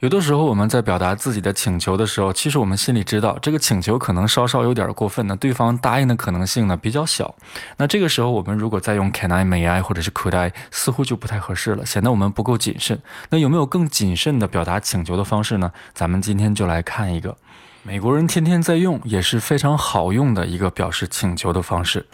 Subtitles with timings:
[0.00, 7.34] 有的时候我们在表达自己的请求的时候，其实我们心里知道这个请求可能稍稍有点过分呢，对方答应的可能性呢比较小。
[7.78, 13.00] 那这个时候我们如果再用 Can I、May I 或者是 Could I，似乎就不太合适了，显得我们不够谨慎。
[13.30, 15.72] 那有没有更谨慎的表达请求的方式呢？
[15.94, 17.36] 咱们今天就来看一个，
[17.82, 22.06] 美国人天天在用，也是非常好用的一个表示请求的方式。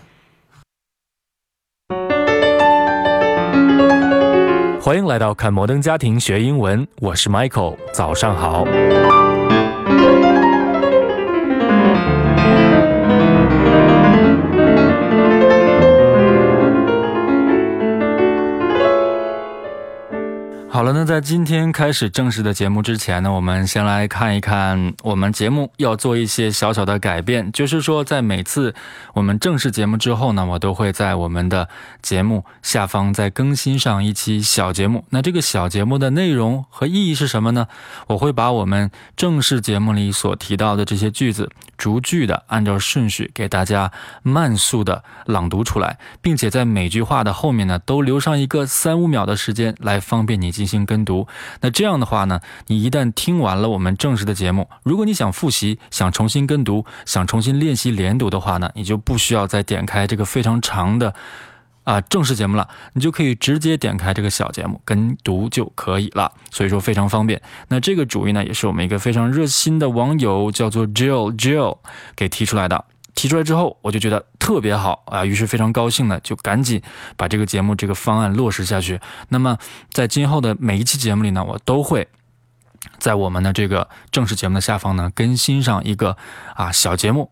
[4.84, 8.66] 欢迎来到看摩登家庭学英文，我是 Michael，早上好。
[20.74, 28.74] 好了，那在今天开始正式的节目之前呢，我们先来看一看我们节目要做一些小小的改变，就是说在每次
[29.12, 31.68] 我们正式节目之后呢，我都会在我们的
[32.02, 35.04] 节目下方再更新上一期小节目。
[35.10, 37.68] 那这个小节目的内容和意义是什么呢？
[38.08, 41.48] 我会把我们正式节目里所提到的这些句子，
[41.78, 43.92] 逐句的按照顺序给大家
[44.24, 50.63] 慢速的朗读出来，并且在每句话的后面呢，都留上一个三五秒的时间，来方便你进。
[50.64, 51.28] 进行跟读，
[51.60, 61.14] 那这样的话呢，你一旦听完了我们正式的节目，如果你想复习、想重新跟读、想重新练习连读的话呢，你就不需要再点开这个非常长的
[61.82, 66.32] 啊正式节目了，你就可以直接点开这个小节目跟读就可以了。
[66.50, 67.42] 所以说非常方便。
[67.68, 71.76] 那这个主意呢，也是我们一个非常热心的网友叫做 Jill Jill
[72.16, 72.86] 给提出来的。
[73.14, 76.82] 提出来之后，我就觉得特别好啊，于是非常高兴的就赶紧
[77.16, 79.00] 把这个节目这个方案落实下去。
[79.28, 79.56] 那么
[79.90, 82.08] 在今后的每一期节目里呢，我都会
[82.98, 86.16] 在我们的这个正式节目的下方呢更新上一个
[86.54, 87.30] 啊小节目。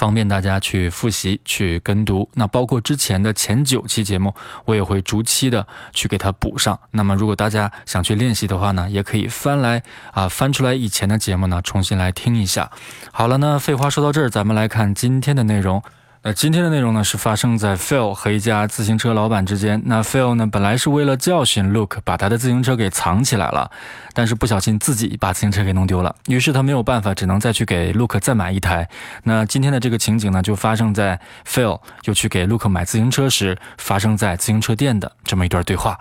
[0.00, 2.26] 方便大家去复习、去跟读。
[2.32, 4.34] 那包括之前的前九期节目，
[4.64, 6.80] 我也会逐期的去给它补上。
[6.90, 12.70] 那么如果大家想去练习的话呢，也可以翻来啊，翻出来以前的节目呢，重新来听一下。
[13.12, 15.82] 好了，那废话说到这儿，咱们来看今天的内容。
[16.22, 19.80] 那今天的内容呢，是发生在 Phil 和一家自行车老板之间。
[19.86, 23.70] 那 Phil 呢，本来是为了教训 Luke，把他的自行车给藏起来了，
[24.12, 26.14] 但是不小心自己把自行车给弄丢了。
[26.26, 28.86] 于是他没有办法，只能再去给 Luke 再买一台。
[29.24, 35.98] 那今天的这个情景呢，就发生在 Phil 又去给 Luke 买自行车时，发生在自行车店的这么一段对话。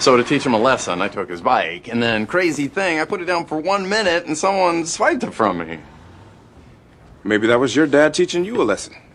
[0.00, 3.04] So to teach him a lesson, I took his bike, and then crazy thing, I
[3.04, 5.78] put it down for one minute, and someone swiped it from me.
[7.23, 8.93] Maybe that was your dad teaching you a lesson.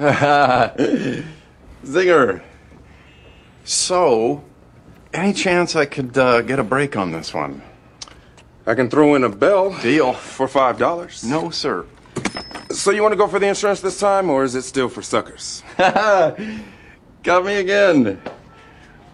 [1.85, 2.43] Zinger.
[3.65, 4.43] So,
[5.13, 7.63] any chance I could uh, get a break on this one?
[8.67, 9.75] I can throw in a bell.
[9.81, 10.13] Deal.
[10.13, 11.23] For five dollars.
[11.25, 11.87] No, sir.
[12.71, 15.03] So you want to go for the insurance this time, or is it still for
[15.03, 15.63] suckers?
[15.77, 18.21] Got me again.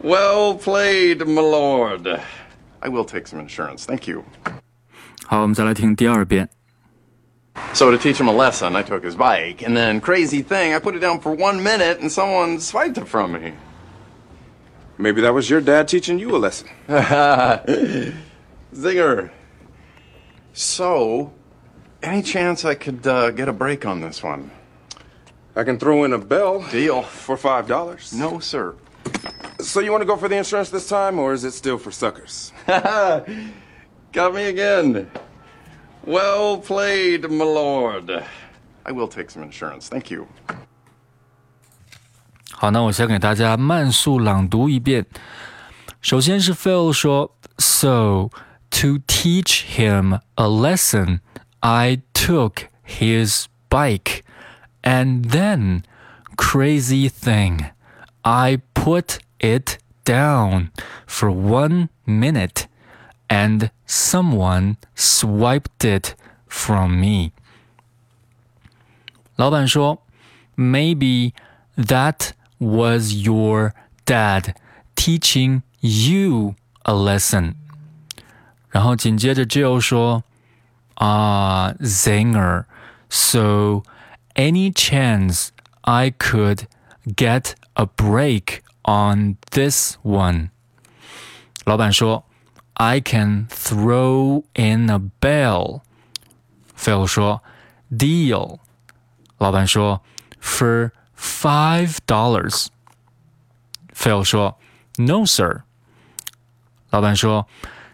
[0.02, 2.06] Well played, my lord.
[2.82, 3.86] I will take some insurance.
[3.86, 4.24] Thank you.
[5.26, 6.48] 好，我们再来听第二遍。
[7.73, 10.79] So to teach him a lesson, I took his bike, and then crazy thing, I
[10.79, 13.53] put it down for one minute, and someone swiped it from me.
[14.97, 16.69] Maybe that was your dad teaching you a lesson.
[18.73, 19.31] Zinger.
[20.53, 21.33] So,
[22.03, 24.51] any chance I could uh, get a break on this one?
[25.55, 26.65] I can throw in a bell.
[26.69, 27.01] Deal.
[27.03, 28.13] For five dollars.
[28.13, 28.75] No, sir.
[29.59, 31.91] So you want to go for the insurance this time, or is it still for
[31.91, 32.51] suckers?
[32.67, 33.27] Got
[34.33, 35.09] me again.
[36.04, 38.22] Well played, my lord.
[38.84, 39.88] I will take some insurance.
[39.88, 40.26] Thank you.
[42.52, 45.04] 好，那我先给大家慢速朗读一遍。
[46.00, 48.30] 首先是 Phil 说：“So
[48.70, 51.20] to teach him a lesson,
[51.60, 54.22] I took his bike,
[54.82, 55.82] and then
[56.36, 57.70] crazy thing,
[58.22, 60.70] I put it down
[61.06, 62.66] for one minute,
[63.30, 66.14] and someone swiped it
[66.48, 67.32] from me.
[69.36, 69.98] 老板说：“
[70.56, 71.32] Maybe
[71.76, 73.74] that was your
[74.06, 74.54] dad
[74.94, 76.54] teaching you
[76.84, 77.54] a lesson。”
[78.70, 80.22] 然后紧接着 Jill 说：“
[80.94, 82.64] 啊、uh,，Zinger,
[83.10, 83.82] so
[84.34, 85.48] any chance
[85.82, 86.66] I could
[87.04, 90.50] get a break on this one？”
[91.64, 92.24] 老板说。
[92.80, 95.82] I can throw in a bell.
[96.76, 97.40] Phil 说，
[97.90, 98.58] Deal。
[99.38, 100.02] 老板说，
[100.40, 104.56] For five dollars。Phil 说，
[104.98, 105.62] No sir。
[106.90, 107.46] 老板说，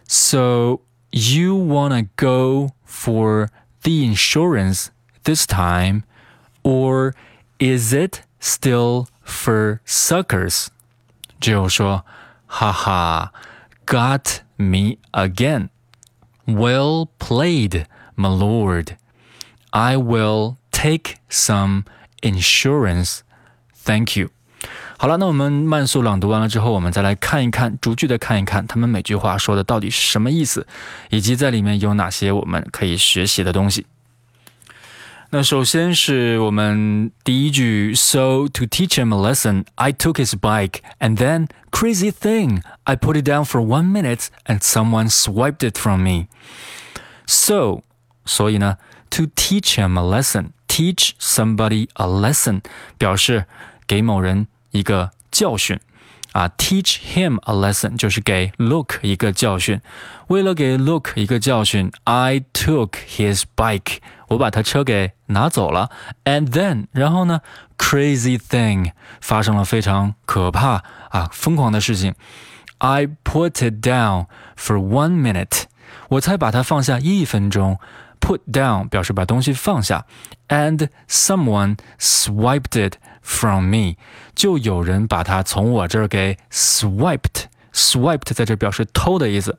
[0.08, 0.80] So
[1.10, 3.48] you wanna go for
[3.82, 4.90] the insurance
[5.24, 6.02] this time,
[6.64, 7.14] or
[7.58, 12.04] is it still for suckers？Jill 说，
[12.46, 13.32] 哈哈。
[13.86, 15.68] Got me again，
[16.46, 17.86] Well played,
[18.16, 18.96] my lord.
[19.70, 21.84] I will take some
[22.20, 23.20] insurance.
[23.84, 24.30] Thank you.
[24.98, 30.66] 好了，那我们慢速朗读完了之后，我们再来看一看，逐句的看一看，他们每句话说的到底是什么意思，
[31.10, 33.86] 以及在里面有哪些我们可以学习的东西。
[35.30, 42.96] 那首先是我们第一句，So to teach him a lesson, I took his bike, and then crazy thing, I
[42.96, 46.26] put it down for one minute, and someone swiped it from me.
[47.26, 47.82] So，
[48.26, 48.76] 所以呢，
[49.08, 52.60] to teach him a lesson, teach somebody a lesson，
[52.98, 53.46] 表示
[53.86, 55.80] 给某人一个教训。
[56.32, 59.80] 啊，teach him a lesson 就是给 Luke 一个教训。
[60.28, 65.89] 为了给 Luke 一个教训，I took his bike， 我把他车给拿走了。
[66.23, 67.41] And then，然后呢
[67.77, 72.15] ，crazy thing 发生了非常可怕啊疯狂的事情。
[72.77, 75.63] I put it down for one minute，
[76.09, 77.79] 我才把它放下一分钟。
[78.19, 80.05] Put down 表示把东西放下
[80.47, 83.95] ，and someone swiped it from me，
[84.35, 87.46] 就有人把它从我这儿给 swiped。
[87.77, 89.57] Swiped 在这表示偷的意思。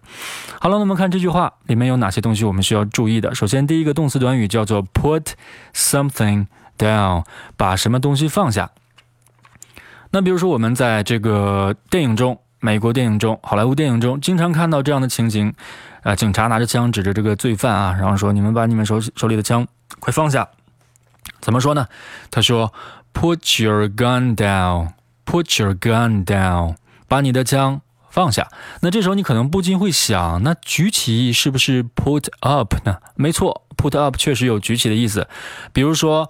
[0.60, 3.34] 好了，那我们看这句话里面有哪些东西我们需要注意的？
[3.34, 5.24] 首先，第一个动词短语叫做 put
[5.72, 7.24] something down，
[7.56, 8.70] 把什么东西放下。
[10.10, 15.54] 那比如说我们在这个电影中，美国电影中、好莱坞电影中，经常看到这样的情形。
[16.02, 19.66] 啊，警察拿着枪指着这个罪犯啊，然后说：“你们把你们手手里的枪
[19.98, 20.48] 快放下。”
[21.42, 21.86] 怎么说呢？
[22.30, 22.72] 他说
[23.12, 24.92] ：“Put your gun down.
[25.26, 26.76] Put your gun down.
[27.08, 27.80] 把你的枪
[28.18, 28.48] 放下。”
[28.82, 32.96] 那这时候你可能不禁会想，那举起是不是 put up 呢？
[33.14, 35.28] 没错，put up 确实有举起的意思。
[35.72, 36.28] 比如说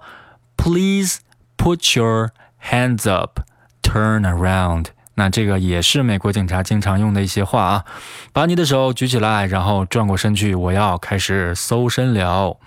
[0.55, 1.21] ：“Please
[1.57, 2.29] put your
[2.63, 3.39] hands up.
[3.81, 7.85] Turn around.” 那这个也是美国警察经常用的一些话啊，
[8.31, 12.57] 把你的手举起来，然后转过身去，我要开始搜身了。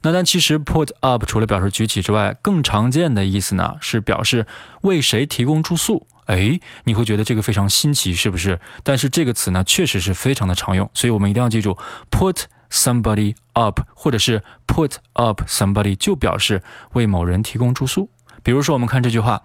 [0.00, 4.46] 那但其实 put up 除了表示举起之外，更常见的意思呢是表示
[4.80, 6.06] 为谁提供住宿。
[6.26, 8.60] 哎，你会觉得这个非常新奇，是不是？
[8.82, 11.76] 但是这个词呢确实是非常的常用，所以我们一定要记住
[12.10, 18.08] put somebody up 或者是 put up somebody 就表示为某人提供住宿。
[18.42, 19.42] 比如说我们看这句话。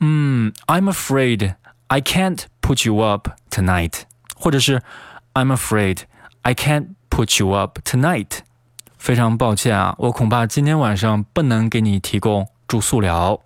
[0.00, 1.54] 嗯，I'm afraid
[1.86, 4.02] I can't put you up tonight，
[4.34, 4.82] 或者是
[5.32, 6.00] I'm afraid
[6.42, 8.40] I can't put you up tonight。
[8.98, 13.40] 非常抱歉啊，我恐怕今天晚上不能给你提供住宿了。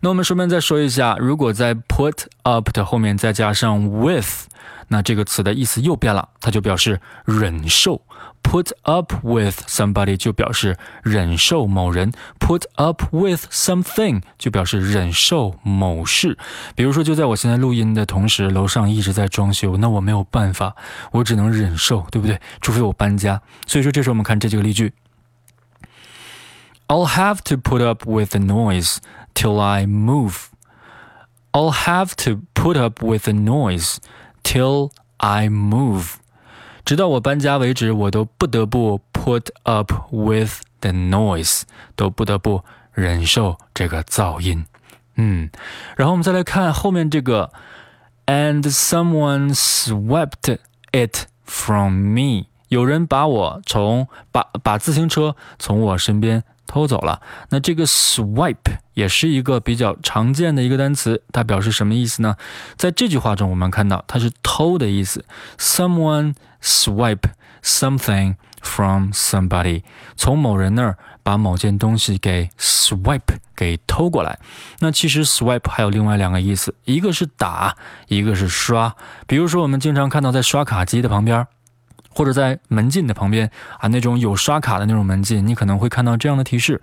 [0.00, 4.46] 那我们顺便再说一下，如果在 put up 的后面再加上 with，
[4.88, 8.02] 那这个词的意思又变了，它就表示忍受。
[8.42, 16.38] Put up with somebody 就表示忍受某人，put up with something 就表示忍受某事。
[16.74, 20.74] 比如说，就在我现在录音的同时，楼上一直在装修，那我没有办法，
[21.12, 22.40] 我只能忍受，对不对？
[22.62, 23.42] 除非我搬家。
[23.66, 24.94] 所以说，这时候我们看这几个例句
[26.88, 28.96] ：I'll have to put up with the noise
[29.33, 30.47] till I move.
[31.51, 33.97] I'll have to put up with the noise
[34.43, 36.15] till I move.
[36.83, 41.63] 直到我搬家为止，我都不得不 put up with the noise，
[41.95, 42.63] 都不得不
[42.93, 44.65] 忍受这个噪音。
[45.15, 45.49] 嗯，
[45.95, 47.51] 然后我们再来看后面这个，
[48.25, 50.57] and someone swept
[50.91, 56.43] it from me，有人把我从把把自行车从我身边。
[56.70, 57.20] 偷走了。
[57.48, 62.36] 那这个 swipe 也是一个比较常见的一个单词，它表示什么意思呢？
[62.76, 65.24] 在这句话中，我们看到它是偷的意思。
[65.58, 67.28] Someone swipe
[67.60, 69.82] something from somebody，
[70.14, 74.38] 从某人那儿把某件东西给 swipe 给偷过来。
[74.78, 78.94] 那其实 swipe 还有另外两个意思，一个是打，一个是刷。
[79.26, 81.48] 比如说，我们经常看到在刷卡机的旁边。
[82.10, 86.82] 或者在门禁的旁边啊，那种有刷卡的那种门禁，你可能会看到这样的提示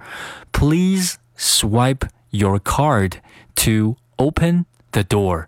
[0.51, 3.13] ：Please swipe your card
[3.55, 5.45] to open the door。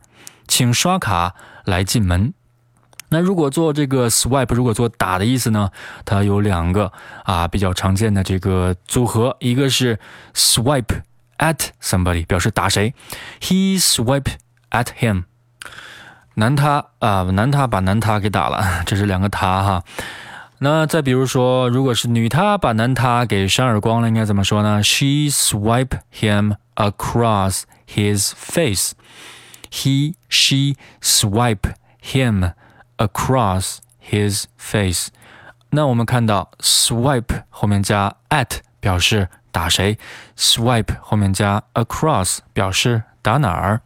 [0.47, 2.33] 请刷卡来进门。
[3.09, 5.71] 那如果做这个 swipe，如果做打的意思呢？
[6.05, 6.91] 它有两个
[7.23, 9.97] 啊比较常见的这个组合，一个是
[10.35, 11.01] swipe
[11.39, 12.93] at somebody，表示打谁
[13.39, 14.33] ；He swipe
[14.69, 15.23] at him。
[16.39, 19.83] 男他啊，男他把男他给打了，这是两个他哈。
[20.59, 28.91] 那再比如说，如果是女他把男他给扇耳光了，应该怎么说呢？She swipe him across his face.
[29.69, 32.53] He, she swipe him
[32.97, 33.79] across
[34.09, 35.07] his face.
[35.71, 39.97] 那我们看到 swipe 后面加 at 表示打谁
[40.37, 43.81] ，swipe 后面加 across 表示打哪儿。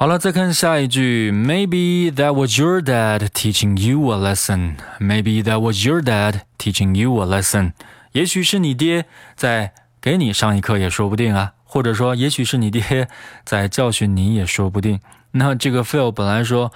[0.00, 4.76] 好了，再看下一句，Maybe that was your dad teaching you a lesson.
[5.00, 7.72] Maybe that was your dad teaching you a lesson.
[8.12, 13.08] 也许是你爹在给你上一课也说不定啊，或者说，也许是你爹
[13.44, 15.00] 在教训你也说不定。
[15.32, 16.70] 那这个 Phil 本来说，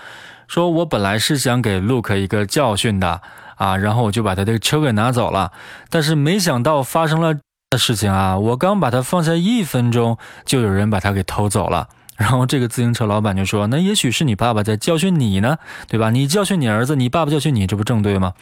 [0.49, 3.21] 说我本来是想给 Luke 一个教训的
[3.55, 5.52] 啊，然后我就把他的车给拿走了，
[5.88, 7.37] 但是没想到发生了
[7.71, 11.88] 的事情啊，我刚把它放下一分钟，就有人把它给偷走了。
[12.16, 16.11] 然后这个自行车老板就说：“那也许是你爸爸在教训你呢，对吧？
[16.11, 18.35] 你教训你儿子，你爸爸教训你，这不正对吗？”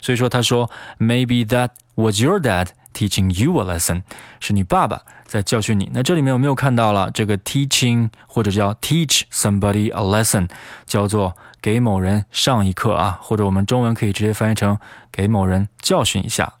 [0.00, 4.02] 所以说他说：“Maybe that was your dad teaching you a lesson，
[4.40, 10.48] 是你爸爸在教训你。”那这里面有没有看到了这个 teaching 或者叫 teach somebody a lesson，
[10.86, 14.78] 叫做给某人上一课啊，或者我们中文可以直接翻译成
[15.10, 16.54] 给某人教训一下。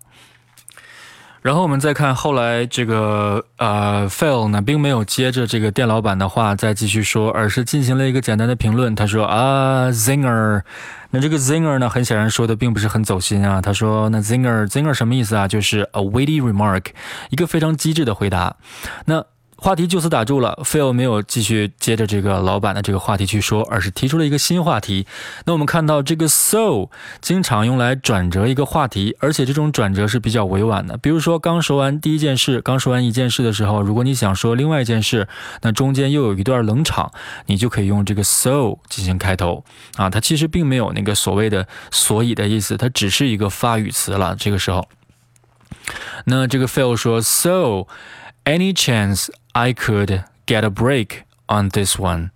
[1.40, 8.94] 然后我们再看后来这个呃，Phil 呢，并没有接着这个店老板的话再继续说，而是进行了一个简单的评论。
[8.94, 10.62] 他说啊，Zinger，
[11.10, 13.62] 那这个 Zinger 呢，很显然说的并不是很走心啊。
[13.62, 15.46] 他说那 Zinger，Zinger 什么意思啊？
[15.46, 16.86] 就是 a witty remark，
[17.30, 18.56] 一个非常机智的回答。
[19.04, 19.24] 那
[19.60, 25.04] 话题就此打住了，Phil 没有继续接着这个老板的这个话题去说，而是提出了一个新话题。
[25.46, 26.88] 那我们看到这个 so
[27.20, 30.96] 经常用来转折一个话题，而且这种转折是比较委婉的。
[30.96, 35.26] 比如说刚说完第一件事，刚说完一件事的时候，如果你想说另外一件事，
[35.62, 37.10] 那中间又有一段冷场，
[37.46, 39.64] 你就可以用这个 so 进行开头
[39.96, 40.08] 啊。
[40.08, 44.36] 它其实并没有那个所谓的所以的意思，它只是一个发语词了。
[44.38, 44.86] 这个时候，
[46.26, 47.88] 那这个 Phil 说 so
[48.44, 49.26] any chance。
[49.58, 52.30] I could get a break on this one。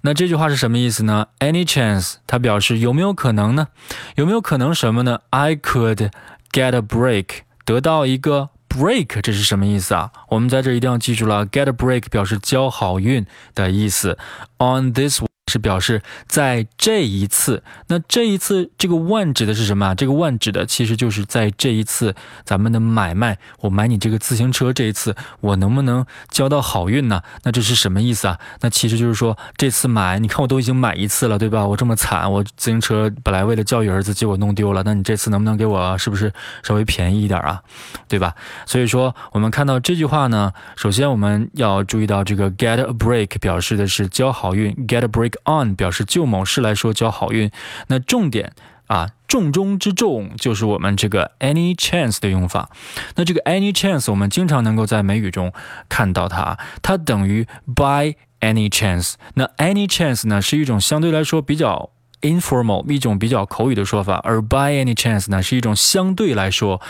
[0.00, 3.68] 那这句话是什么意思呢？Any chance，它表示有没有可能呢？
[4.16, 6.10] 有没有可能什么呢？I could
[6.50, 10.10] get a break，得到一个 break，这是什么意思啊？
[10.30, 14.18] 我们在这一定要记住了，get a break 表示交好运的意思。
[14.58, 15.22] On this。
[15.48, 19.94] 是表示在这一次，那这一次这个 one 指的是什么啊？
[19.94, 27.22] 这个 one 指的其实就是在这一次咱们的买卖，我买你这个自行车这一次，我能不能交到好运呢？
[27.44, 28.40] 那这是什么意思啊？
[28.62, 31.64] 那其实就是说这次买，你看我都已经买一次了，对吧？
[31.64, 36.32] 我这么惨，我自行车本来为了教育儿子，结果弄丢了，那你这次能不能给我是不是
[36.64, 37.62] 稍微便宜一点啊？
[38.08, 38.34] 对吧？
[38.66, 45.35] 所以说我们看到这句话呢，首先我们要注意到这个 get a break 表示的是交好运，get a break。
[45.44, 47.50] On 表示就某事来说交好运，
[47.88, 48.52] 那重点
[48.86, 52.70] 啊重中之重就是我们这个 any chance 的用法。
[53.16, 55.52] 那这个 any chance 我们经常能够在美语中
[55.88, 59.14] 看到它，它等于 by any chance。
[59.34, 61.90] 那 any chance 呢是一种相对来说比较
[62.20, 66.80] informal 一种比较口语的说法，而 by any chance 呢是一种相对来说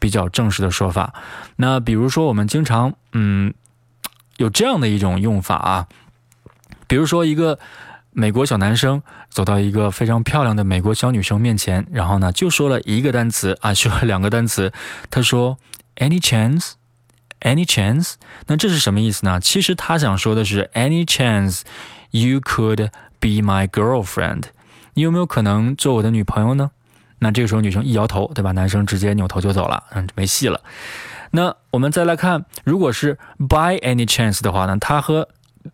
[0.00, 1.14] 比较正式的说法。
[1.56, 3.54] 那比如说我们经常嗯
[4.38, 5.86] 有这样的一种用法啊，
[6.88, 7.60] 比如说一个。
[8.16, 14.72] 美国小男生走到一个非常漂亮的美国小女生面前，然后呢，就说了一个单词啊，说了两个单词。
[15.10, 15.58] 他说
[15.96, 16.74] ：“Any chance?
[17.40, 18.14] Any chance？”
[18.46, 19.40] 那这是什么意思呢？
[19.40, 21.62] 其实他想说的是：“Any chance
[22.12, 24.44] you could be my girlfriend？”
[24.94, 26.70] 你有没有可能做我的女朋友呢？
[27.18, 28.52] 那这个时候女生一摇头，对吧？
[28.52, 30.60] 男生直接扭头就走了，嗯，没戏了。
[31.32, 35.28] 那我们再来看，如果是 by any chance 的话呢，它和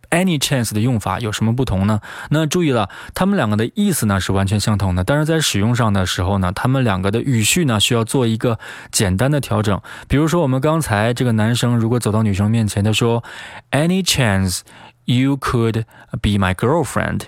[0.09, 1.99] Any chance 的用法有什么不同呢？
[2.29, 8.57] 那注意了，他们两个的意思呢是完全相同的，但是在使用上的时候呢，他们两个的语序呢需要做一个
[8.91, 9.81] 简单的调整。
[10.07, 13.21] 比如说，我们刚才这个男生如果走到女生面前，他说
[13.71, 14.61] ：“Any chance
[15.03, 15.83] you could
[16.21, 17.23] be my girlfriend？”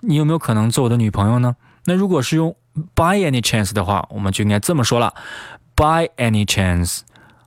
[0.00, 1.56] 你有没有可能做我的女朋友呢？
[1.84, 2.56] 那如果是用
[2.94, 5.12] by any chance 的话，我们就应该这么说了
[5.76, 7.00] ：“By any chance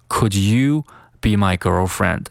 [0.08, 0.84] could you
[1.20, 2.26] be my girlfriend？”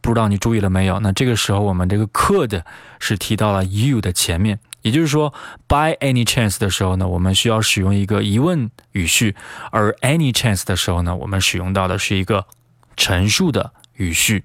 [0.00, 0.98] 不知道你注意了没有？
[1.00, 2.62] 那这个时候我们这个 could
[2.98, 5.32] 是提到了 you 的前面，也就是说
[5.68, 9.34] ，by any chance 的时候呢，我们需要使用一个疑问语序；
[9.70, 12.46] 而 any chance 的时候呢，我们使用到的是一个
[12.96, 14.44] 陈述的语序。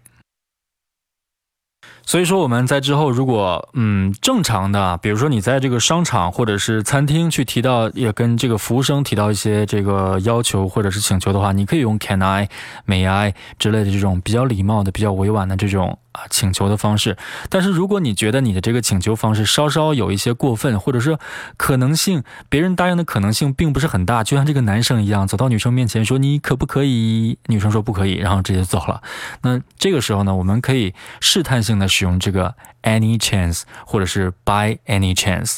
[2.06, 12.48] 所以说我们在之后，如果嗯正常的，比如说你在这个商场或者是餐厅去提到，也跟这个服务生提到一些这个要求或者是请求的话，你可以用 Can I、
[12.88, 15.98] May I 之类的这种比较礼貌的、比较委婉的这种。
[16.16, 17.18] 啊，请求的方式。
[17.50, 21.20] 但是如果你觉得你的这个请求方式稍稍有一些过分，或者说
[21.58, 27.38] 可能性别人答应的可能性并不是很大，就像这个男生一样，走到女生面前说你可不可以？
[27.48, 29.02] 女生说不可以，然后直接走了。
[29.42, 35.58] 那这个时候呢，我们可以试探性的使用这个 any chance，或者是 by any chance。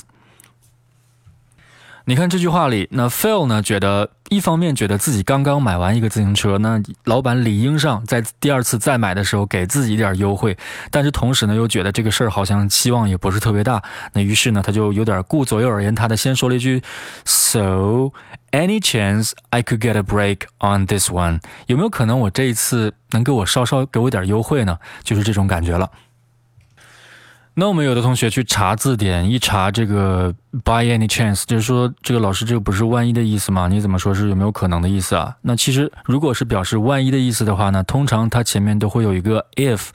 [2.06, 10.57] 你看这句话里，那 Phil 呢觉得一方面觉得自己刚刚买完一个自行车，那老板理应上在第二次再买的时候给自己一点优惠，
[10.91, 13.81] 但是同时呢又觉得这个事儿好像期望也不是特别大，
[14.13, 16.81] 那于是呢他就有点顾左右而言他的，先说了一句
[17.24, 18.12] ，So
[18.51, 21.39] any chance I could get a break on this one？
[21.67, 24.77] 有没有可能我这一次能给我稍稍给我点优惠呢？
[25.03, 25.89] 就是这种感觉了。
[27.60, 30.32] 那我们有的同学去查字典，一查这个
[30.64, 33.68] by any chance，就是说这个老师这个不是万一的意思吗？
[33.68, 35.36] 你怎么说是有没有可能的意思啊？
[35.42, 39.88] 那其实如果是表示万一的意思的话呢，通常它前面都会有一个 if。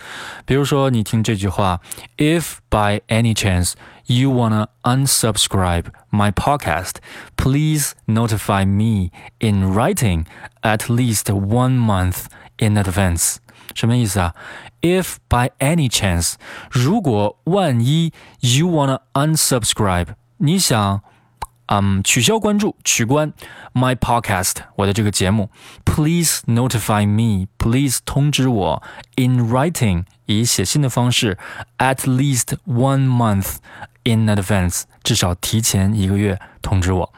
[0.45, 1.81] 比如说你听这句话
[2.17, 3.75] ，if by any chance
[4.07, 6.95] you wanna unsubscribe my podcast,
[7.37, 10.25] please notify me in writing
[10.63, 12.25] at least one month
[12.59, 13.37] in advance。
[13.76, 14.34] 什么意思啊？
[14.82, 16.34] If by any chance，
[16.70, 21.02] 如果万一 you wanna unsubscribe，你想，
[21.68, 23.34] 嗯，取消关注、取关
[23.74, 25.50] my podcast，我的这个节目，
[25.84, 28.84] please notify me，please 通知我
[29.16, 31.38] in writing，以写信的方式，
[31.78, 33.56] at least one month
[34.04, 37.14] in advance，至少提前一个月通知我。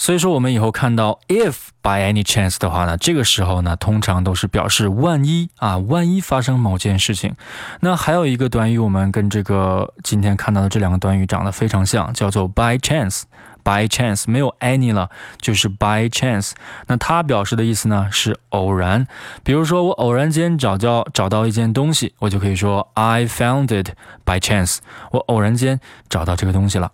[0.00, 7.36] 所以说，我们以后看到 if by any chance 的话呢，这个时候呢，通常都是表示万一啊，万一发生某件事情。
[7.80, 13.24] 那还有一个短语，我们跟这个今天看到的这两个短语长得非常像，叫做 by chance。
[13.62, 16.52] by chance 没有 any 了，就是 by chance。
[16.86, 19.06] 那它表示的意思呢是偶然。
[19.44, 23.90] 比如说，我偶然间找到找到一件东西，我就可以说 I found it
[24.24, 24.78] by chance。
[25.10, 25.78] 我偶然间
[26.08, 26.90] 找到这个东西了。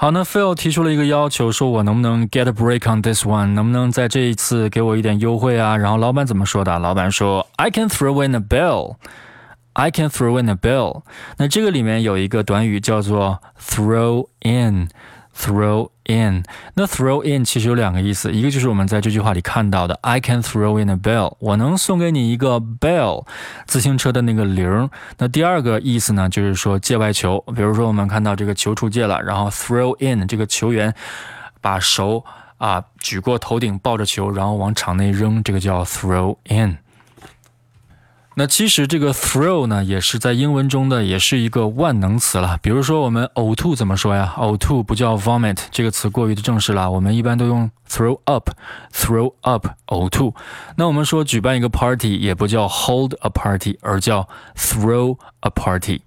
[0.00, 5.76] 好，那 Phil 提出了一个要求，说我能不能 get a break on this one，能不能在这一次给我一点优惠啊？
[5.76, 6.78] 然后老板怎么说的？
[6.78, 11.02] 老板说，I can throw in a bill，I can throw in a bill。
[11.38, 14.88] 那这个里面有一个短语叫做 throw in。
[15.40, 16.42] Throw in，
[16.74, 23.24] 那 throw in 其实有两个意思，一个就是我们在这句话里看到的，I can throw in a bell，我能送给你一个 bell，
[23.64, 24.90] 自行车的那个铃。
[25.18, 30.92] 那第二个意思呢，就是说界外球，比如说我们看到这个球出界了，然后 throw in 这个球员
[31.60, 32.24] 把手
[32.56, 36.78] 啊举过头顶抱着球，然后往场内扔，这个叫 throw in。
[38.38, 42.56] 那其实这个 throw 呢，也是在英文中的，也是一个万能词了。
[42.62, 44.32] 比如说我们呕吐怎么说呀？
[44.38, 46.88] 呕吐不叫 vomit，这个词过于的正式了。
[46.88, 50.36] 我们一般都用 throw up，throw up，呕吐。
[50.76, 56.02] 那我们说举办一个 party 也不叫 hold a party，而叫 throw a party。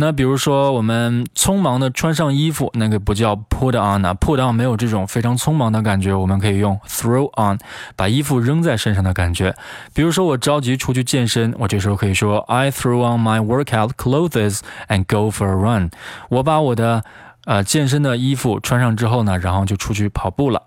[0.00, 7.58] 那比如说，我们匆忙的穿上衣服，那个不叫 put on 啊，put on 没有这种非常匆忙的感觉，我们可以用 throw on，
[7.96, 9.56] 把衣服扔在身上的感觉。
[9.92, 15.90] 比如说，我着急出去健身，我这时候可以说 I threw on my workout clothes and go for a run。
[16.28, 17.02] 我把我的
[17.46, 20.62] 呃健身的衣服穿上之后呢，然后就出去跑步了。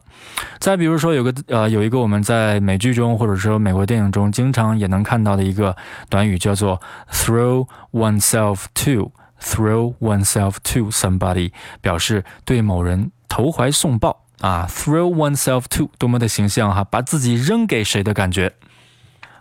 [0.59, 5.73] 再比如说，有个呃有一个我们在美剧中或者说美国电影中经常也能看到的一个
[6.09, 9.13] 短语，叫做 throw oneself to。
[9.41, 11.51] Throw oneself to somebody
[11.81, 18.53] 表示对某人投怀送抱啊，throw oneself to 多么的形象哈，把自己扔给谁的感觉。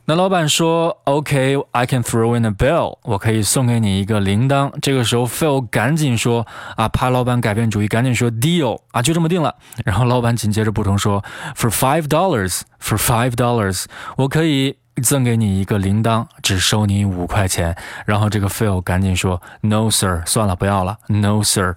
[0.07, 4.73] 那老板说，OK，I can throw in a bell，我可以送给你一个铃铛。
[4.83, 6.45] 这个时候，Phil 赶紧说
[6.77, 9.55] 啊，怕老板改变主意，赶紧说 deal 啊，就这么定了。
[9.85, 11.23] 然后老板紧接着补充说
[11.55, 13.85] ，For five dollars，For five dollars，
[14.17, 14.80] 我可以。
[15.04, 17.76] 赠给你一个铃铛，只收你五块钱。
[18.06, 21.76] 然后这个 Phil 赶紧说：“No sir，算了，不要了。”No sir。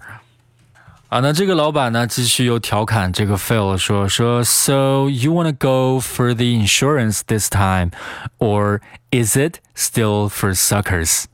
[1.09, 7.89] 啊，那这个老板呢，继续又调侃这个 Phil 说：“说 So you wanna go for the insurance this time,
[8.37, 8.79] or
[9.11, 11.25] is it still for suckers?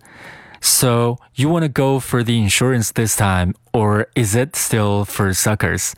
[0.61, 5.91] So you wanna go for the insurance this time, or is it still for suckers?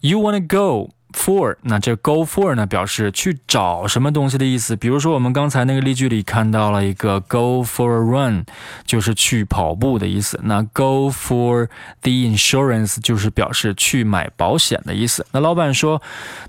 [0.00, 4.75] You wanna go。” For 那这 go for 呢，表示去找什么东西的意思。
[4.75, 8.45] 比如说，我们刚才那个例句里看到了一个 go for a run，
[8.85, 10.39] 就是去跑步的意思。
[10.43, 11.67] 那 go for
[12.01, 15.25] the insurance 就是表示去买保险的意思。
[15.31, 16.01] 那老板说，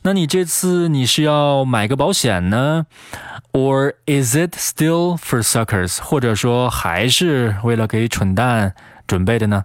[0.02, 2.86] 那你这次你是要买个保险呢
[3.52, 6.00] ，or is it still for suckers？
[6.00, 8.74] 或者说还是为了给蠢蛋
[9.06, 9.64] 准备的呢？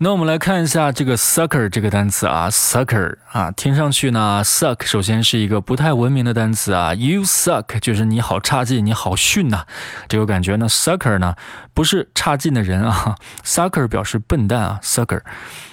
[0.00, 9.64] 那我们来看一下这个 sucker 这个单词啊，sucker 啊，听上去呢，suck 首先是一个不太文明的单词啊，you suck 就是你好差劲，你好逊呐，
[10.06, 11.34] 这个感觉呢，sucker 呢
[11.74, 15.22] 不是差劲的人啊， sucker 表示笨蛋啊，sucker。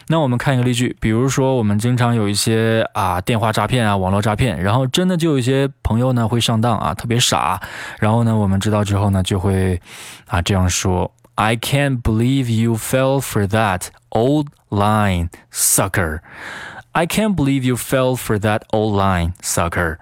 [0.07, 7.61] 那我们看一个例句，比如说我们经常有一些啊电话诈骗啊，网络诈骗，然后真的就有一些朋友呢会上当啊，特别傻，
[7.99, 9.79] 然后呢我们知道之后呢就会
[10.25, 11.11] 啊这样说。
[11.37, 16.20] I can't believe you fell for that old line, sucker.
[16.92, 19.98] I can't believe you fell for that old line, sucker.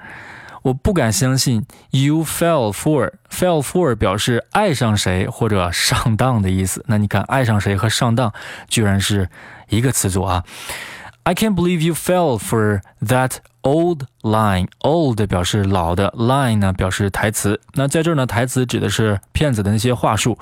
[0.62, 6.84] 我不敢相信 you fell for fell for 表示爱上谁或者上当的意思。
[6.88, 8.32] 那你看，爱上谁和上当
[8.68, 9.30] 居然是
[9.68, 10.44] 一个词组啊
[11.23, 14.67] ！I can't believe you fell for that old line.
[14.79, 17.61] Old 表示老的，line 呢表示台词。
[17.73, 20.37] 那在这儿呢，台词指的是骗子的那些话术。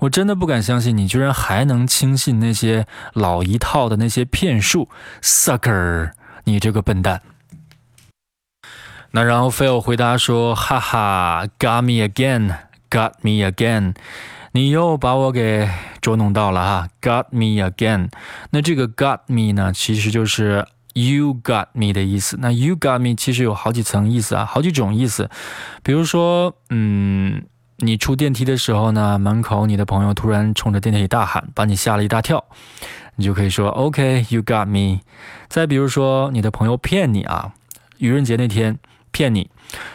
[0.00, 4.88] 我真的不敢相信你居然还能轻信那些老一套的那些骗术
[5.22, 6.10] ，sucker！
[6.44, 7.22] 你这个笨蛋。
[9.12, 13.94] 那然后 Phil 回答说：“哈哈，got me again，got me again，
[14.56, 15.68] 你又把我给
[16.00, 18.08] 捉弄到了哈，got me again。
[18.48, 22.38] 那这个 got me 呢，其实就是 you got me 的意思。
[22.40, 25.28] 那 you got me 其实有好几层意思啊，好几种意思。
[25.82, 27.44] 比如说，嗯，
[27.76, 32.42] 你出电梯的时候呢，门口你的朋友突然冲着电梯里大喊，把你吓了一大跳，
[33.16, 35.00] 你就可以说 OK，you got me。
[35.48, 37.52] 再比如说，你的朋友骗你啊，
[37.98, 38.78] 愚人节那天。
[39.16, 39.48] 骗你，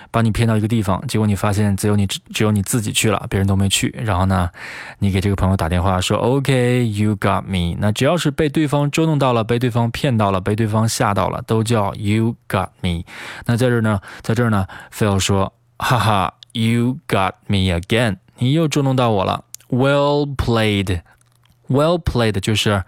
[0.09, 3.93] 把你骗到一个地方，结果你发现只有你只有你自己去了，别人都没去。
[4.03, 4.49] 然后呢，
[4.97, 13.03] 你给这个朋友打电话说：“OK，you got me。”那只要是被对方捉弄到了，被对方骗到了，被对方吓到了，都叫 “you got me”。
[13.45, 19.43] 那在这儿呢，在这儿呢，Phil 说：“哈哈，you got me again，你又捉弄到我了。
[19.69, 22.83] ”Well played，well played 就是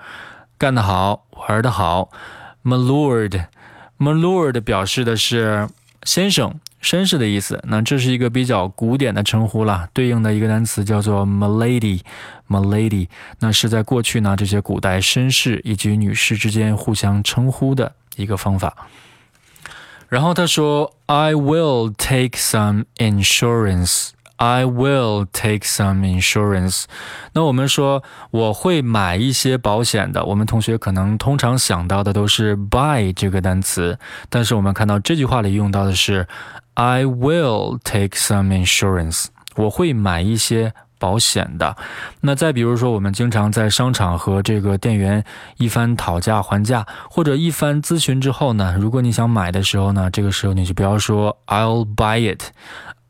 [0.57, 2.09] 干得好，玩得好。
[2.63, 5.69] My lord，my lord 表示的是。
[6.03, 9.87] 先生、绅士的意思，那这是一个比较古典的称呼了。
[9.93, 13.07] 对应的一个单词叫做 “milady”，milady，
[13.39, 18.75] 那是在过去呢这些古代绅士以及女士之间互相称呼的一个方法。
[20.09, 24.09] 然后他说：“I will take some insurance.”
[24.43, 26.83] I will take some insurance。
[27.31, 30.25] 那我们说我会买一些保险的。
[30.25, 33.97] 我们同学可能通常想到的都是 buy 这个单词，
[34.29, 36.27] 但是我们看到这句话里用到的是
[36.73, 39.27] I will take some insurance。
[39.55, 41.77] 我会买一些保险的。
[42.19, 45.23] 那再比如说，我们经常在商场和这个店员
[45.55, 52.51] 一番讨价还价，或者一番咨询之后呢，如果你想买的时候呢，这个时候你就不要说 I'll buy it。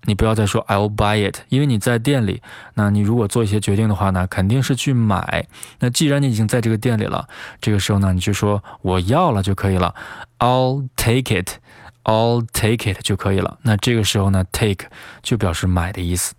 [0.05, 2.41] 你不要再说 I'll buy it，因为你在店里，
[2.73, 5.47] 那你如果做一些决定的话呢，肯定是去买。
[5.79, 7.27] 那既然你已经在这个店里了，
[7.61, 9.95] 这个时候呢，你就说我要了就可以了
[10.39, 13.57] ，I'll take it，I'll take it 就可以了。
[13.61, 14.87] 那这个时候呢，take
[15.21, 16.33] 就表示买的意思。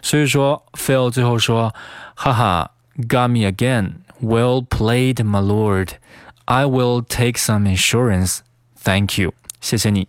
[0.00, 1.74] 所以说，Phil 最后说，
[2.14, 2.70] 哈哈
[3.08, 10.08] ，got me again，well played, my lord，I will take some insurance，thank you，谢谢你。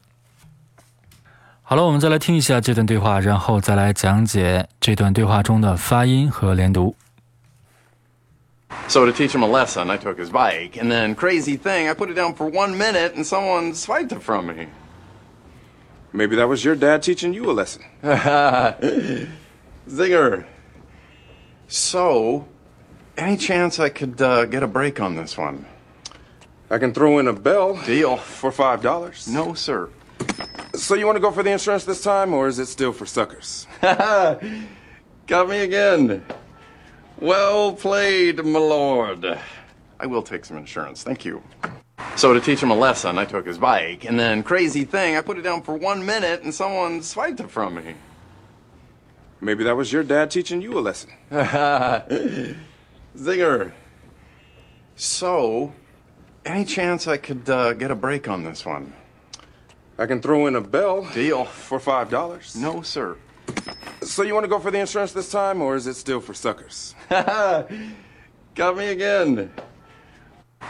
[1.73, 6.97] 好了，我们再来听一下这段对话，然后再来讲解这段对话中的发音和连读。
[8.87, 12.11] So to teach him a lesson, I took his bike, and then crazy thing, I put
[12.11, 14.68] it down for one minute, and someone swiped it from me.
[16.12, 17.83] Maybe that was your dad teaching you a lesson.
[19.90, 20.44] Zinger.
[21.66, 22.47] So,
[23.18, 25.66] any chance I could uh, get a break on this one?
[26.71, 27.79] I can throw in a bell.
[27.85, 28.16] Deal.
[28.16, 29.29] For five dollars.
[29.29, 29.90] No, sir.
[30.76, 33.06] So you want to go for the insurance this time, or is it still for
[33.06, 33.68] suckers?
[33.82, 34.42] Got
[35.48, 36.26] me again.
[37.20, 39.40] Well played, my lord.
[40.00, 41.44] I will take some insurance, thank you.
[42.16, 45.22] So to teach him a lesson, I took his bike, and then crazy thing, I
[45.22, 47.94] put it down for one minute, and someone swiped it from me.
[49.40, 51.12] Maybe that was your dad teaching you a lesson.
[53.16, 53.74] Zinger.
[54.96, 55.74] So,
[56.46, 58.94] any chance I could uh, get a break on this one?
[59.97, 61.08] I can throw in a bell.
[61.13, 61.45] Deal.
[61.45, 62.56] For five dollars.
[62.56, 63.17] No, sir.
[64.01, 66.34] So you want to go for the insurance this time, or is it still for
[66.34, 66.95] suckers?
[67.10, 67.69] Got
[68.77, 69.51] me again.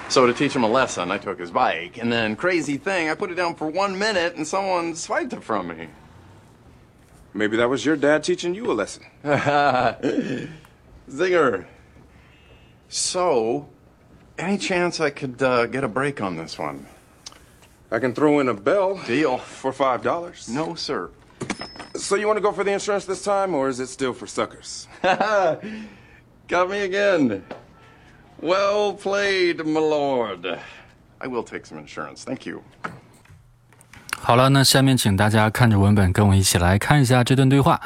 [0.10, 3.16] So to teach him a lesson, I took his bike, and then crazy thing, I
[3.16, 5.88] put it down for one minute, and someone swiped it from me.
[7.34, 9.06] Maybe that was your dad teaching you a lesson.
[11.10, 11.66] Zinger.
[12.90, 13.70] So,
[14.38, 16.88] any chance I could uh, get a break on this one?
[17.93, 19.01] I can throw in a bell.
[19.07, 19.39] Deal.
[19.39, 20.49] For five dollars.
[20.49, 21.11] No, sir.
[21.95, 24.27] So you want to go for the insurance this time, or is it still for
[24.27, 24.87] suckers?
[25.03, 27.43] Got me again.
[28.41, 30.59] Well played, my lord.
[31.21, 32.63] I will take some insurance, thank you.
[34.21, 37.81] 好了，那下面请大家看着文本，跟我一起来看一下这段对话。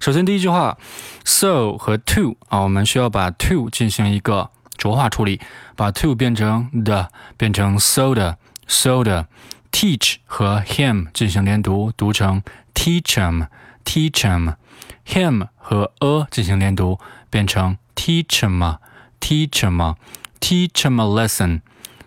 [0.00, 0.78] 首先，第一句话，
[1.24, 5.40] so 和 to 啊，我们需要把 to 进行一个浊化处理，
[5.74, 8.38] 把 to 变成的，变成 so 的。
[8.68, 9.24] soda。
[9.72, 12.42] teach 和 him 进行连读，读成
[12.74, 16.98] teach him，teach him。him 和 a 进行连读，
[17.30, 19.96] 变成 teach him，teach him。
[20.40, 21.62] teach him a lesson。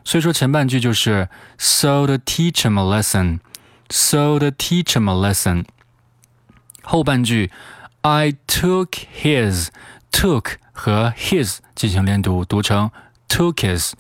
[0.06, 5.66] 所以说前半句就是 so to teach him a lesson，so to teach him a lesson。
[6.82, 7.52] 后半句
[8.02, 9.68] I took his
[10.12, 12.90] took 和 his 进行连读，读成
[13.28, 13.92] took his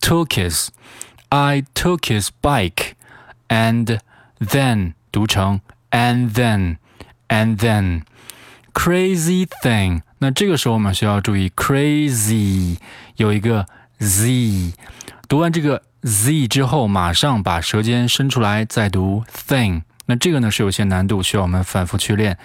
[0.00, 2.92] took his。I took his bike
[3.51, 3.99] And
[4.39, 5.59] then 读成
[5.91, 6.77] and then
[7.27, 8.03] and then
[8.73, 10.01] crazy thing。
[10.19, 12.77] 那这个时候我们需要注意 crazy
[13.17, 13.65] 有一个
[13.99, 14.73] z，
[15.27, 19.81] 读完这个 z 之后，马上把舌尖伸出来，再读 thing。
[20.05, 22.37] 那这个呢是有些难度，需要我们反复去练。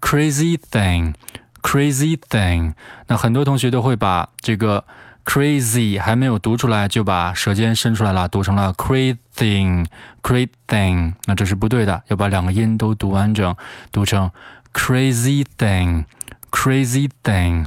[0.00, 2.74] Crazy thing，crazy thing。
[3.08, 4.84] 那很多同学都会把这个
[5.24, 11.14] crazy 还没有读出来，就把舌尖伸出来了，读成了 crazy thing，crazy thing。
[11.26, 13.56] 那这是不对的，要把两个音都读完整，
[13.90, 14.30] 读成
[14.72, 17.66] crazy thing，crazy thing。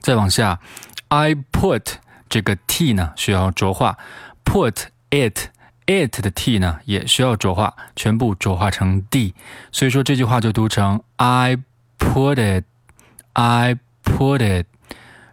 [0.00, 0.60] 再往下
[1.08, 1.94] ，I put
[2.28, 3.98] 这个 t 呢需要浊化
[4.44, 5.48] ，put it。
[5.86, 9.34] it 的 t 呢也需要浊化，全部浊化成 d，
[9.70, 11.58] 所以说这句话就读成 I
[11.98, 14.64] put it，I put it，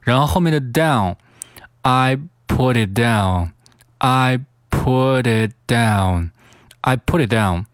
[0.01, 7.65] 然后后面的 down，I put it down，I put it down，I put it down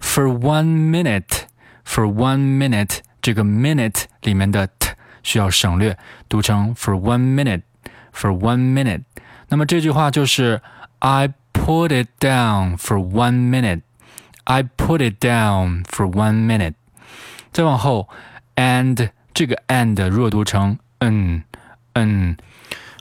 [0.00, 4.90] for one minute，for one minute，这个 minute 里面的 t
[5.22, 5.96] 需要省略，
[6.28, 9.02] 读成 for one minute，for one minute，
[9.48, 10.60] 那么这句话就是
[10.98, 13.82] I。put it down for one minute.
[14.46, 16.74] I put it down for one minute.
[17.52, 18.08] 再往后，
[18.56, 21.44] and 这个 and 弱读成嗯
[21.96, 22.36] 嗯，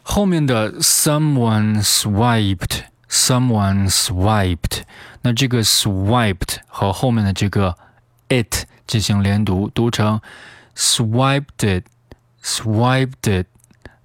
[0.03, 4.83] 后面的 someone swiped。Someone swiped，
[5.23, 7.75] 那这个 swiped 和后面的这个
[8.29, 10.21] it 进行连读，读成
[10.77, 13.47] swiped it，swiped it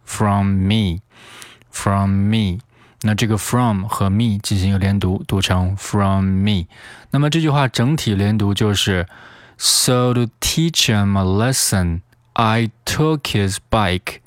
[0.05, 2.59] from me，from me。
[3.03, 6.67] 那这个 from 和 me 进行一个连读，读成 from me。
[7.13, 9.07] 那么这句话整体连读就是
[9.57, 12.01] So to teach him a lesson,
[12.33, 14.19] I took his bike,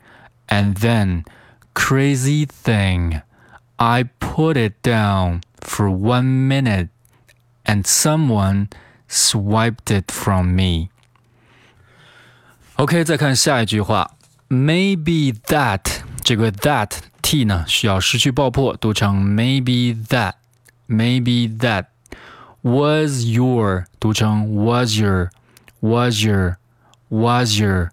[0.48, 1.24] and then
[1.74, 3.22] crazy thing,
[3.78, 6.90] I put it down for one minute,
[7.66, 8.70] and someone
[9.08, 10.90] swiped it from me.
[12.78, 14.12] OK，再看下一句话，
[14.50, 20.34] Maybe that 这个 that t 呢需要失去爆破，读成 maybe that
[20.88, 21.86] maybe that
[22.62, 25.30] was your 读成 was your
[25.82, 26.58] was your
[27.10, 27.92] was your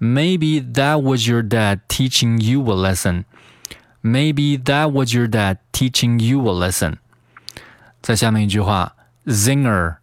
[0.00, 3.24] Maybe that was your dad teaching you a lesson.
[4.02, 6.96] Maybe that was your dad teaching you a lesson。
[8.02, 8.94] 在下面一句话，
[9.26, 9.96] zinger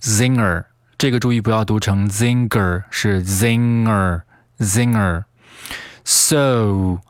[0.00, 0.64] zinger，
[0.96, 4.22] 这个注意不要读成 zinger，是 zinger
[4.58, 7.00] zinger。So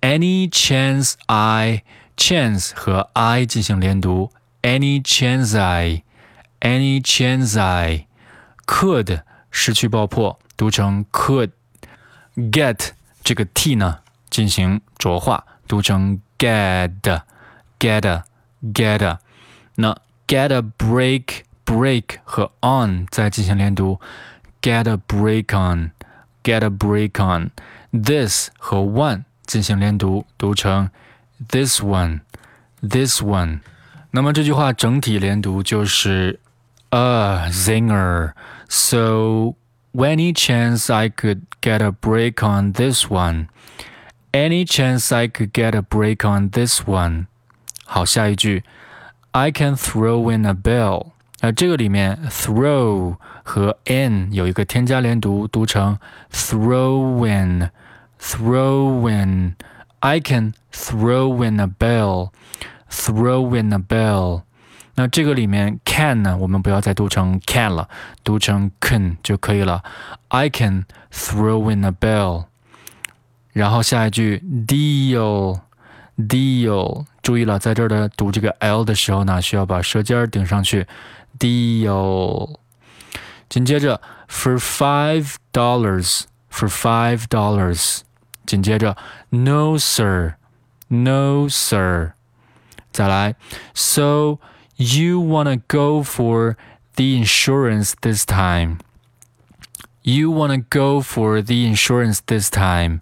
[0.00, 1.82] any chance I
[2.16, 4.30] chance 和 I 进行连读。
[4.64, 6.02] any chance I,
[6.60, 8.06] any chance I
[8.66, 11.50] could 失去爆破，读成 could
[12.34, 12.90] get
[13.22, 13.98] 这个 t 呢
[14.30, 17.22] 进行浊化， 读成 get
[17.78, 18.22] get
[18.72, 19.18] get。
[19.76, 24.00] 那 get a break break 和 on 再进行连读，
[24.62, 25.90] get a break on
[26.42, 30.90] get a break on。this 和 one 进行连读，读成
[31.48, 32.20] this one
[32.80, 33.60] this one。
[34.12, 36.38] 那么这句话整体连读就是
[36.90, 38.32] a zinger.
[38.68, 39.54] So
[39.92, 43.48] any chance I could get a break on this one?
[44.32, 47.26] Any chance I could get a break on this one?
[47.84, 48.64] 好，下一句，
[49.30, 51.08] I can throw in a bell。
[51.40, 55.98] 那这个里面 throw 和 in 有一个添加连读，读成
[56.32, 57.70] throw in,
[58.20, 59.54] throw in.
[60.00, 62.30] I can throw in a bell
[62.90, 64.42] throw in a bell。
[64.96, 67.88] 那这个里面 can 呢，我们不要再读成 can 了，
[68.22, 69.82] 读成 can 就可以了。
[70.28, 72.44] I can throw in a bell。
[73.52, 75.60] 然后下一句 deal
[76.16, 80.86] deal，注意了，在这儿的读这个 l 的时候呢，需要把舌尖顶上去。
[81.38, 82.56] deal。
[83.48, 88.00] 紧接着 for five dollars for five dollars。
[88.46, 88.96] 紧接着
[89.30, 90.34] no sir
[90.88, 92.12] no sir。
[92.92, 93.34] 再来，
[93.74, 94.38] So
[94.76, 96.56] You wanna go for
[96.96, 98.78] the insurance this time?
[100.02, 103.00] You wanna go for the insurance this time?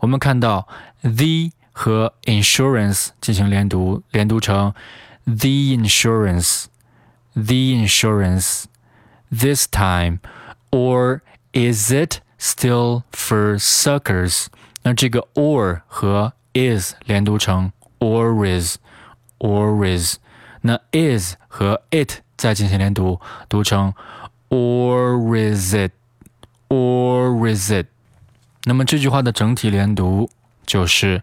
[0.00, 0.66] 我们看到
[1.02, 4.74] the 和 insurance 进行连读，连读成
[5.24, 6.64] the insurance,
[7.34, 8.64] the insurance
[9.30, 10.18] this time,
[10.70, 11.20] or
[11.52, 14.46] is it still for suckers？
[14.82, 18.78] 那这个 or 和 is 连读成 or is,
[19.38, 20.18] or is。
[20.62, 23.94] 那 is 和 it 再进行连读，读成
[24.48, 25.92] or is it,
[26.68, 27.86] or is it。
[28.66, 30.30] 那么这句话的整体连读
[30.64, 31.22] 就是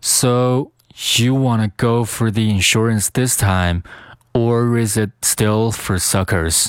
[0.00, 0.70] So
[1.16, 3.82] you wanna go for the insurance this time,
[4.32, 6.68] or is it still for suckers?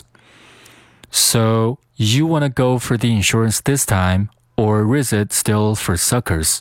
[1.11, 6.59] So you wanna go for the insurance this time, or is it still for suckers?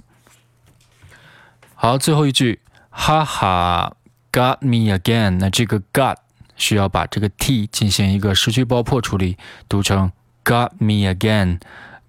[1.75, 3.95] 好，最后一句，哈哈，
[4.33, 5.39] got me again。
[5.39, 6.17] 那这个 got
[6.57, 10.11] 需要把这个 t 进行一个失去爆破处理，读成
[10.45, 11.09] got me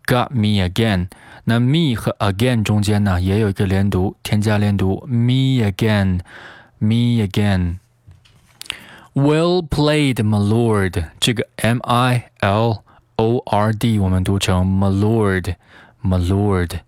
[0.05, 1.07] again，got me again。
[1.45, 11.05] 那 me 和 again 中间呢，也有一个连读，添加连读，me again，me again。Well played, my lord。
[11.19, 12.83] 这个 M I L
[13.15, 16.79] O R D 我们读成 my lord，my lord。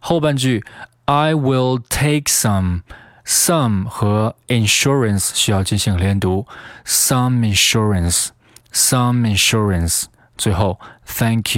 [0.00, 0.64] 后半句
[1.06, 6.46] I will take some。some 和 insurance 需要进行连读，
[6.86, 10.04] some insurance，some insurance。
[10.38, 11.54] 最后，thank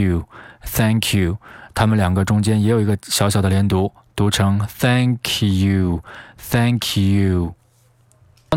[0.65, 1.37] Thank you，
[1.73, 7.55] 它们两个中间也有一个小小的连读，读成 thank you，thank you。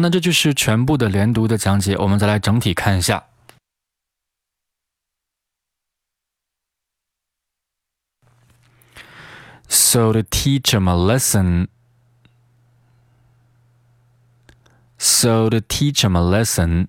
[0.00, 3.24] 那这就是全部的连读的讲解，我们再来整体看一下。
[9.68, 11.68] So to teach them a lesson.
[14.98, 16.88] So to teach him a lesson,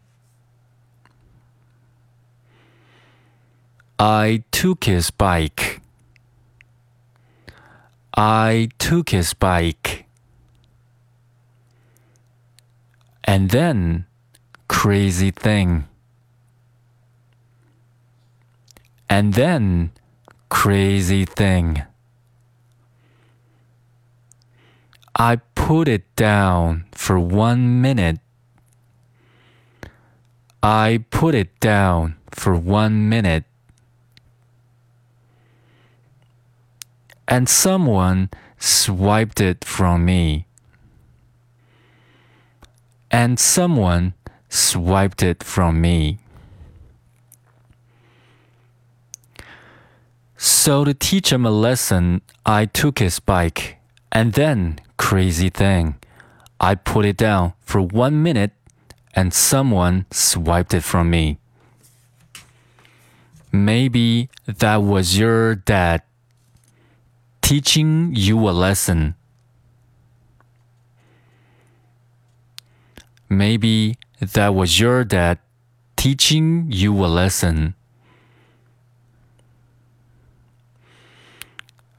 [4.02, 5.82] I took his bike.
[8.16, 10.06] I took his bike.
[13.26, 14.06] And then,
[14.70, 15.86] crazy thing.
[19.10, 19.92] And then,
[20.48, 21.84] crazy thing.
[25.14, 28.20] I put it down for one minute.
[30.64, 33.44] I put it down for one minute.
[37.30, 40.48] And someone swiped it from me.
[43.12, 44.16] And someone
[44.50, 46.18] swiped it from me.
[50.38, 53.78] So, to teach him a lesson, I took his bike
[54.12, 55.96] and then, crazy thing,
[56.60, 58.54] I put it down for one minute
[59.14, 61.38] and someone swiped it from me.
[63.52, 66.02] Maybe that was your dad
[67.50, 69.16] teaching you a lesson.
[73.28, 75.40] Maybe that was your dad
[75.96, 77.74] teaching you a lesson.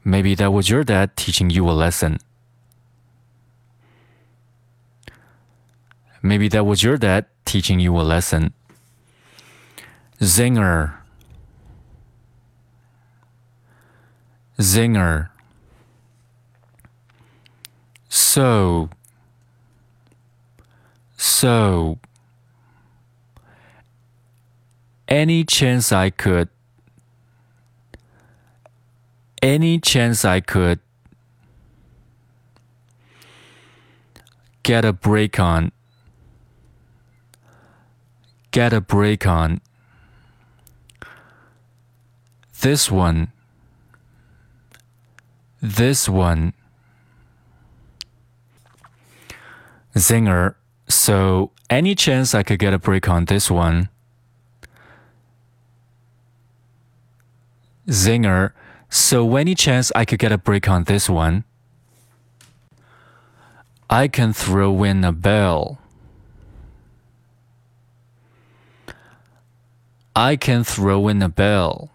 [0.05, 2.19] Maybe that was your dad teaching you a lesson.
[6.23, 8.53] Maybe that was your dad teaching you a lesson.
[10.21, 10.93] Zinger.
[14.57, 15.31] Zinger.
[18.13, 18.89] So.
[21.15, 21.97] So.
[25.07, 26.49] Any chance I could
[29.41, 30.79] any chance I could
[34.63, 35.71] get a break on.
[38.51, 39.61] Get a break on.
[42.61, 43.31] This one.
[45.61, 46.53] This one.
[49.95, 50.55] Zinger.
[50.87, 53.89] So, any chance I could get a break on this one?
[57.87, 58.51] Zinger.
[58.89, 61.43] So, any chance I could get a break on this one?
[63.89, 65.79] I can throw in a bell.
[70.15, 71.89] I can throw in a bell.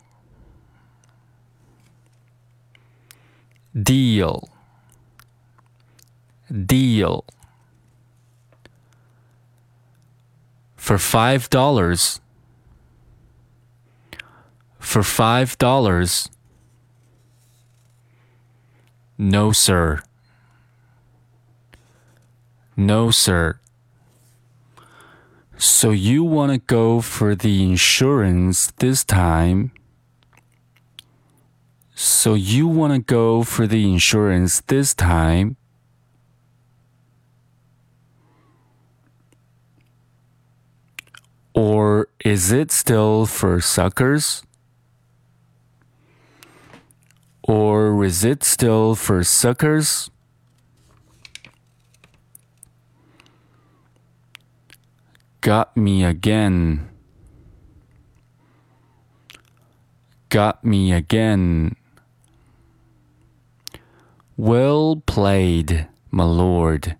[3.74, 4.48] Deal.
[6.50, 7.24] Deal.
[10.86, 12.20] For five dollars.
[14.78, 16.30] For five dollars.
[19.18, 20.00] No, sir.
[22.76, 23.58] No, sir.
[25.56, 29.72] So you want to go for the insurance this time?
[31.96, 35.56] So you want to go for the insurance this time?
[41.56, 44.42] Or is it still for suckers?
[47.42, 50.10] Or is it still for suckers?
[55.40, 56.90] Got me again.
[60.28, 61.76] Got me again.
[64.36, 66.96] Well played, my lord.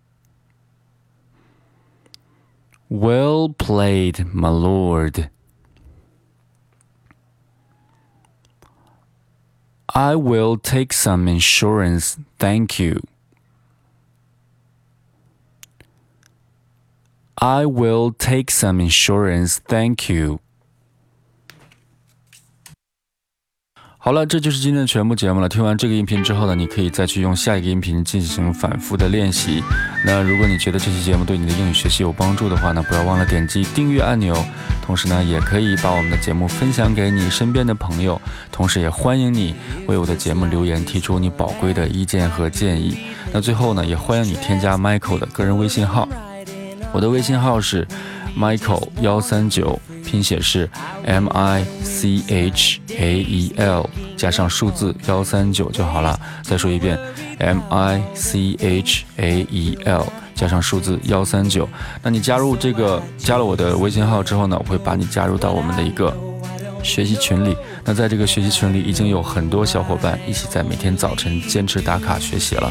[2.89, 5.29] Well played, my lord.
[9.93, 13.01] I will take some insurance, thank you.
[17.41, 20.41] I will take some insurance, thank you.
[24.07, 25.49] 好了，这就是今天的全部节目了。
[25.49, 29.61] 听完这个音频之后呢，你可以再去用下一个音频进行反复的练习。
[30.05, 34.33] 那如果你觉得这期节目对你的英语学习有帮助的话呢，不要忘了点击订阅按钮。
[34.81, 38.23] 同时呢，也可以把我们的节目分享给你身边的朋友。
[38.53, 39.57] 同时也欢迎你
[39.89, 42.97] 为我的节目留言，提出你宝贵的意见和建议。
[43.33, 46.09] 那最后呢，也欢迎你添加 Michael 的个人微信号。
[46.93, 47.85] 我的微信号是
[48.37, 50.69] Michael 幺三九，拼写是
[51.05, 56.21] M I C H A E L 加上数字幺三九就好了。
[56.43, 56.99] 再说一遍
[57.39, 61.67] ，M I C H A E L 加上数字幺三九。
[62.03, 66.15] 那你加入这个加了我的微信号之后呢，我会把你加入到我们的一个
[66.83, 67.57] 学习群里。
[67.85, 72.71] 那在这个学习群里，已经有很多小伙伴一起在每天早晨坚持打卡学习了。